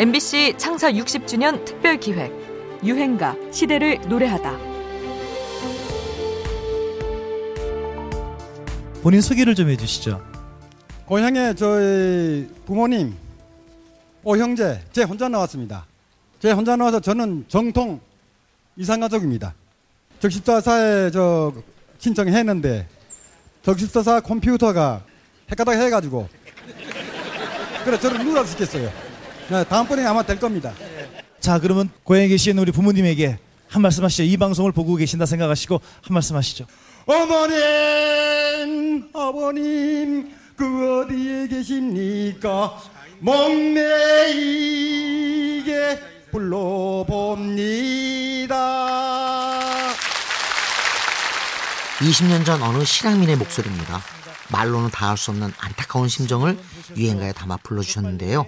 [0.00, 2.32] MBC 창사 60주년 특별 기획
[2.82, 4.56] 유행가 시대를 노래하다.
[9.02, 10.24] 본인 소개를 좀 해주시죠.
[11.04, 13.14] 고향에 저희 부모님,
[14.24, 15.84] 오 형제, 제 혼자 나왔습니다.
[16.38, 18.00] 제 혼자 나와서 저는 정통
[18.76, 19.52] 이산가족입니다.
[20.18, 21.52] 적십자사에 저
[21.98, 22.88] 신청했는데
[23.60, 25.04] 적십자사 컴퓨터가
[25.50, 26.26] 헷가닥 해가지고
[27.84, 29.09] 그래 저를 누락 시켰어요.
[29.50, 30.72] 네, 다음번에 아마 될 겁니다.
[31.40, 34.22] 자, 그러면 고향에 계신 우리 부모님에게 한 말씀 하시죠.
[34.22, 36.66] 이 방송을 보고 계신다 생각하시고 한 말씀 하시죠.
[37.06, 42.76] 어머님, 아버님, 그 어디에 계십니까?
[44.40, 47.36] 목매이게 불러봅니다.
[51.98, 54.00] 20년 전 어느 실향민의 목소리입니다.
[54.50, 56.58] 말로는 다 할 수 없는 안타까운 심정을
[56.96, 58.46] 유행가에 담아 불러주셨는데요.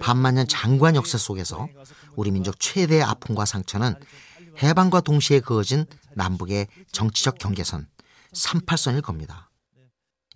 [0.00, 1.68] 반만년 장관 역사 속에서
[2.16, 3.94] 우리 민족 최대의 아픔과 상처는
[4.62, 7.86] 해방과 동시에 그어진 남북의 정치적 경계선
[8.32, 9.50] 38선일 겁니다.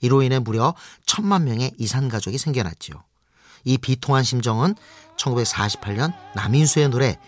[0.01, 0.75] 이로 인해 무려
[1.07, 3.03] 천만 명의 이산 가족이 생겨났지요.
[3.65, 4.75] 이 비통한 심정은
[5.17, 7.19] 1948년 남인수의 노래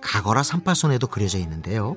[0.00, 1.96] 가거라 38선에도 그려져 있는데요.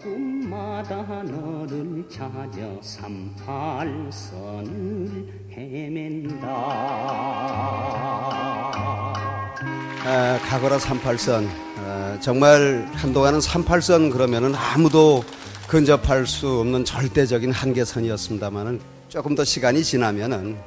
[0.00, 4.28] 꿈마다 너를 찾아 삼팔선을
[5.52, 6.42] 헤맨다
[10.04, 11.48] 아, 가거라 38선.
[11.78, 15.24] 아, 정말 한동안은 38선 그러면은 아무도
[15.68, 20.58] 근접할 수 없는 절대적인 한계선이었습니다만은 조금 더 시간이 지나면은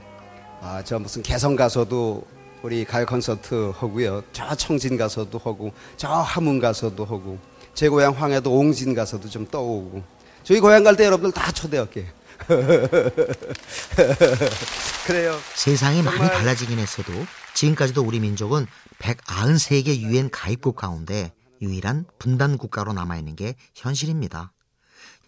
[0.62, 2.24] 아, 저 무슨 개성 가서도
[2.64, 4.24] 우리 가요 콘서트 하고요.
[4.32, 7.38] 저 청진 가서도 하고 저 함흥 가서도 하고
[7.76, 10.02] 제 고향 황해도 옹진 가서도 좀 떠오고.
[10.44, 12.06] 저희 고향 갈 때 여러분들 다 초대할게요
[15.08, 15.36] 그래요.
[15.56, 17.12] 세상이 많이 달라지긴 했어도
[17.56, 18.68] 지금까지도 우리 민족은
[19.00, 24.52] 193개 유엔 가입국 가운데 유일한 분단 국가로 남아있는 게 현실입니다.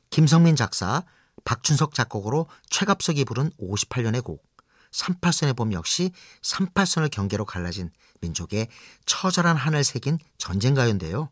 [0.10, 1.04] 김성민 작사,
[1.46, 4.46] 박춘석 작곡으로 최갑석이 부른 58년의 곡
[4.92, 6.12] 38선의 봄 역시
[6.42, 8.68] 38선을 경계로 갈라진 민족의
[9.06, 11.30] 처절한 한을 새긴 전쟁가요인데요.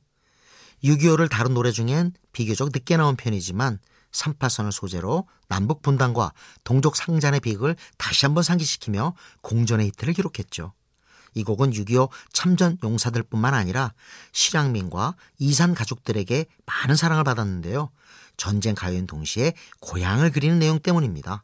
[0.83, 3.79] 6.25를 다룬 노래 중엔 비교적 늦게 나온 편이지만
[4.11, 6.31] 38선을 소재로 남북 분단과
[6.63, 10.73] 동족 상잔의 비극을 다시 한번 상기시키며 공전의 히트를 기록했죠.
[11.35, 13.93] 이 곡은 6.25 참전 용사들뿐만 아니라
[14.31, 17.91] 실향민과 이산 가족들에게 많은 사랑을 받았는데요.
[18.37, 21.43] 전쟁 가요인 동시에 고향을 그리는 내용 때문입니다.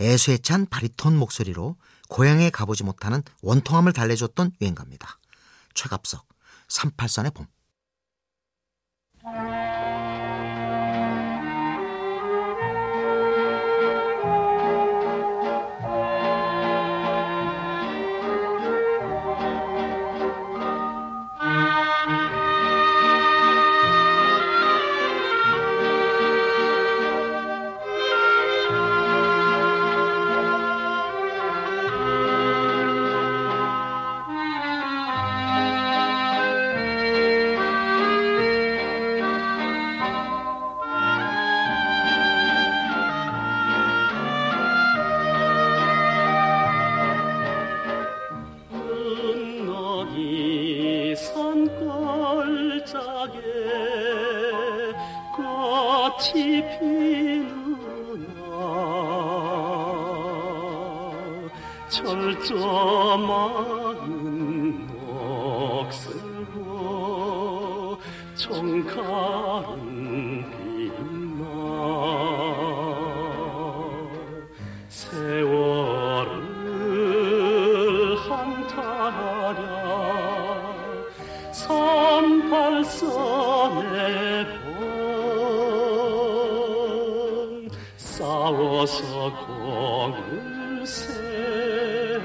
[0.00, 1.76] 애수에 찬 바리톤 목소리로
[2.08, 5.18] 고향에 가보지 못하는 원통함을 달래줬던 유행가입니다.
[5.74, 6.26] 최갑석
[6.68, 7.46] 38선의 봄
[56.24, 57.52] 꽃이 피누나
[61.90, 63.26] 철저마은
[65.76, 66.62] 녹슬고
[68.36, 69.74] 총칼은
[70.88, 71.42] 빛나
[74.88, 76.32] 세월을
[78.30, 79.64] 한탄하랴.
[81.52, 83.33] 삼팔선
[88.44, 92.20] 싸워서 공을 세워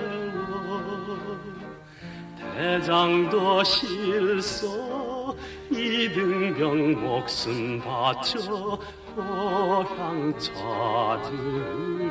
[2.42, 5.38] 대장도 실소
[5.72, 8.78] 이등병 목숨 바쳐
[9.16, 12.10] 고향 찾으리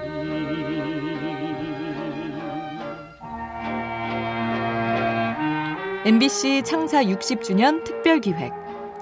[6.07, 8.55] MBC 창사 60주년 특별 기획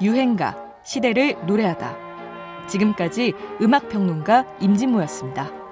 [0.02, 2.05] 유행가 시대를 노래하다.
[2.66, 5.65] 지금까지 음악 평론가 임진모였습니다.